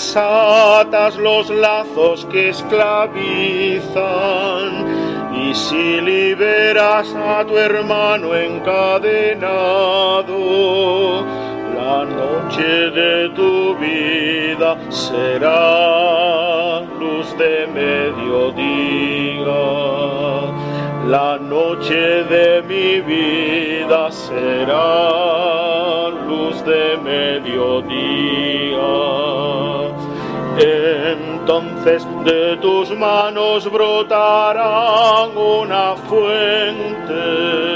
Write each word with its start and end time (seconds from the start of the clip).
desatas 0.00 1.16
los 1.16 1.50
lazos 1.50 2.24
que 2.32 2.48
esclavizan 2.48 3.90
y 5.36 5.54
si 5.54 6.00
liberas 6.00 7.14
a 7.14 7.44
tu 7.44 7.58
hermano 7.58 8.34
encadenado, 8.34 9.10
la 11.76 12.06
noche 12.06 12.90
de 12.98 13.28
tu 13.36 13.76
vida 13.76 14.78
será 14.88 16.80
luz 16.98 17.36
de 17.36 17.66
mediodía. 17.66 19.60
La 21.08 21.38
noche 21.38 22.24
de 22.34 22.62
mi 22.62 23.00
vida 23.00 24.10
será 24.10 26.08
luz 26.26 26.64
de 26.64 26.96
mediodía. 27.04 28.30
Entonces 30.62 32.06
de 32.24 32.56
tus 32.58 32.90
manos 32.96 33.70
brotará 33.70 35.26
una 35.34 35.96
fuente 36.08 37.70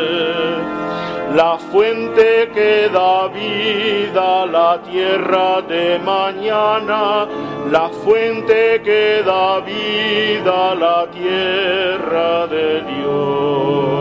la 1.34 1.58
fuente 1.58 2.48
que 2.54 2.88
da 2.92 3.26
vida 3.26 4.42
a 4.42 4.46
la 4.46 4.80
tierra 4.82 5.60
de 5.62 5.98
mañana, 5.98 7.26
la 7.72 7.88
fuente 7.88 8.80
que 8.84 9.20
da 9.26 9.58
vida 9.58 10.70
a 10.70 10.74
la 10.76 11.06
tierra 11.10 12.46
de 12.46 12.82
Dios. 12.92 13.94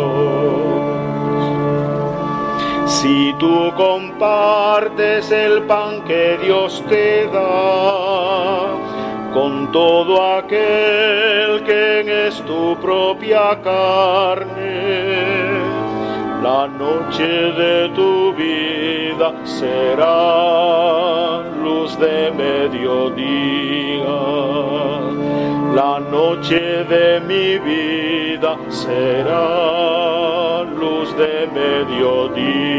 Si 2.86 3.34
tú 3.40 3.74
compartes 3.76 5.32
el 5.32 5.64
pan 5.64 6.04
que 6.04 6.38
Dios 6.38 6.84
te 6.88 7.26
da, 7.34 7.73
con 9.34 9.72
todo 9.72 10.22
aquel 10.38 11.64
que 11.64 12.28
es 12.28 12.36
tu 12.46 12.78
propia 12.80 13.60
carne, 13.64 14.84
la 16.44 16.68
noche 16.68 17.24
de 17.24 17.90
tu 17.96 18.34
vida 18.34 19.34
será 19.44 21.42
luz 21.64 21.98
de 21.98 22.32
mediodía. 22.32 24.20
La 25.74 26.00
noche 26.00 26.84
de 26.84 27.20
mi 27.22 27.58
vida 27.58 28.56
será 28.70 30.64
luz 30.80 31.16
de 31.18 31.48
mediodía. 31.60 32.74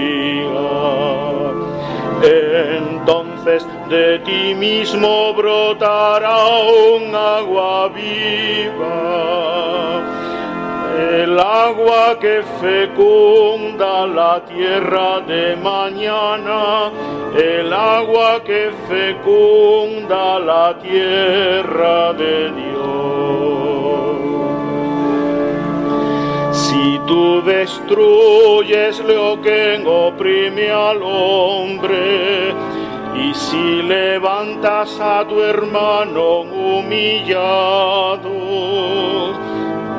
Entonces 2.25 3.67
de 3.89 4.19
ti 4.20 4.55
mismo 4.55 5.34
brotará 5.34 6.47
un 6.92 7.14
agua 7.14 7.89
viva 7.89 9.55
el 10.95 11.39
agua 11.39 12.19
que 12.20 12.42
fecunda 12.61 14.06
la 14.06 14.45
tierra 14.45 15.20
de 15.20 15.56
mañana, 15.56 16.91
el 17.36 17.72
agua 17.72 18.42
que 18.45 18.70
fecunda 18.89 20.39
la 20.39 20.78
tierra 20.78 22.12
de 22.12 22.52
Dios. 22.52 22.94
Destruyes 27.42 28.98
lo 29.00 29.41
que 29.41 29.83
oprime 29.86 30.70
al 30.70 31.03
hombre, 31.03 32.53
y 33.17 33.33
si 33.34 33.83
levantas 33.83 34.98
a 35.00 35.25
tu 35.28 35.41
hermano 35.41 36.41
humillado, 36.41 38.30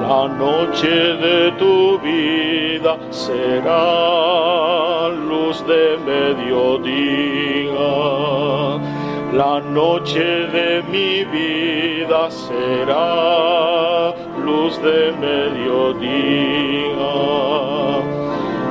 la 0.08 0.28
noche 0.28 0.90
de 0.90 1.52
tu 1.53 1.97
vida 2.00 2.97
será 3.09 5.09
luz 5.09 5.66
de 5.66 5.97
mediodía. 6.06 7.66
La 9.35 9.59
noche 9.59 10.47
de 10.47 10.81
mi 10.84 11.25
vida 11.25 12.31
será 12.31 14.13
luz 14.41 14.81
de 14.81 15.12
mediodía. 15.12 16.56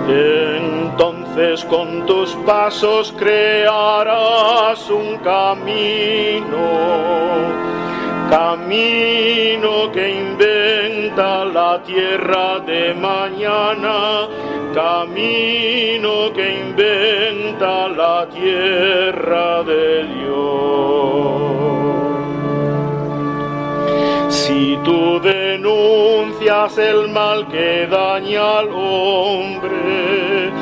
Entonces 0.09 1.67
con 1.67 2.07
tus 2.07 2.31
pasos 2.47 3.13
crearás 3.19 4.89
un 4.89 5.19
camino 5.19 6.84
camino 8.31 9.91
que 9.93 10.11
inventa 10.11 11.45
la 11.45 11.83
tierra 11.83 12.61
de 12.61 12.95
mañana, 12.95 14.29
camino 14.75 16.33
que 16.33 16.61
inventa 16.67 17.89
la 17.89 18.27
tierra 18.29 19.63
de 19.63 20.05
Dios. 20.15 20.85
Si 24.29 24.79
tú 24.85 25.21
denuncias 25.21 26.77
el 26.79 27.09
mal 27.09 27.47
que 27.49 27.87
daña 27.87 28.59
al 28.59 28.69
hombre, 28.69 30.53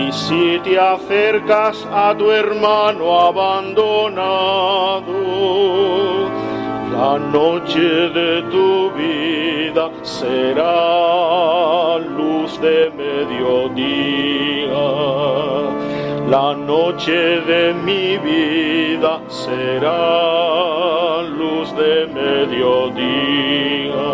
y 0.00 0.12
si 0.12 0.58
te 0.64 0.78
acercas 0.78 1.86
a 1.92 2.14
tu 2.16 2.30
hermano 2.30 3.20
abandonado, 3.20 5.02
la 7.00 7.18
noche 7.18 8.10
de 8.18 8.42
tu 8.52 8.90
vida 8.90 9.84
será 10.02 11.96
luz 12.18 12.60
de 12.60 12.92
mediodía. 13.04 14.84
La 16.28 16.54
noche 16.54 17.40
de 17.50 17.72
mi 17.86 18.18
vida 18.18 19.12
será 19.28 20.02
luz 21.40 21.68
de 21.82 21.94
mediodía. 22.20 24.10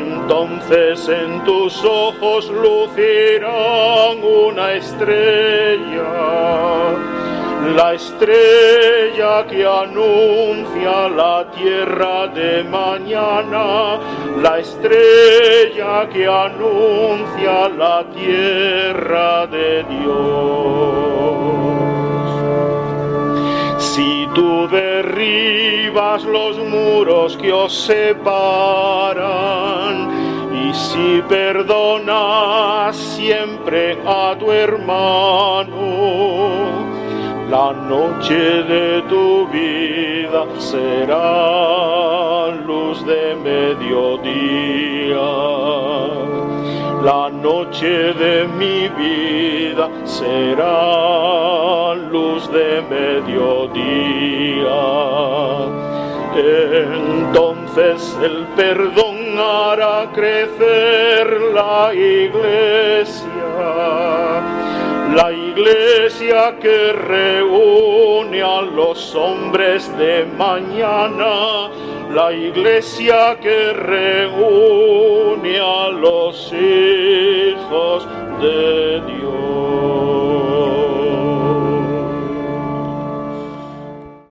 Entonces 0.00 1.08
en 1.08 1.44
tus 1.44 1.84
ojos 1.84 2.50
lucirán 2.50 4.16
una 4.44 4.72
estrella 4.72 6.08
la 7.64 7.94
estrella 7.94 9.46
que 9.46 9.66
anuncia 9.66 11.08
la 11.08 11.50
tierra 11.50 12.28
de 12.28 12.62
mañana, 12.64 13.98
la 14.40 14.58
estrella 14.58 16.08
que 16.08 16.26
anuncia 16.26 17.68
la 17.68 18.04
tierra 18.14 19.46
de 19.46 19.84
Dios. 19.84 21.58
Si 23.78 24.28
tú 24.34 24.68
derribas 24.68 26.24
los 26.24 26.58
muros 26.58 27.36
que 27.36 27.52
os 27.52 27.72
separan, 27.72 29.18
y 30.54 30.72
si 30.74 31.22
perdonas 31.28 32.96
siempre 32.96 33.98
a 34.06 34.36
tu 34.38 34.50
hermano, 34.52 35.76
la 37.50 37.72
noche 37.72 38.62
de 38.62 39.02
tu 39.08 39.46
vida 39.48 40.44
será 40.58 42.48
luz 42.66 43.04
de 43.06 43.34
mediodía. 43.36 45.30
La 47.02 47.30
noche 47.30 48.12
de 48.12 48.46
mi 48.48 48.88
vida 48.88 49.88
será 50.04 51.94
luz 51.94 52.50
de 52.52 52.82
mediodía. 52.96 54.80
Entonces 56.36 58.16
el 58.22 58.46
perdón 58.56 59.38
hará 59.38 60.10
crecer 60.12 61.40
la 61.54 61.94
iglesia 61.94 63.38
la 65.14 65.32
iglesia 65.58 66.56
que 66.60 66.92
reúne 66.92 68.40
a 68.40 68.62
los 68.62 69.12
hombres 69.16 69.90
de 69.98 70.24
mañana, 70.24 71.68
la 72.14 72.32
iglesia 72.32 73.36
que 73.40 73.72
reúne 73.72 75.58
a 75.58 75.88
los 75.88 76.52
hijos 76.52 78.06
de 78.40 79.00
Dios. 79.00 79.47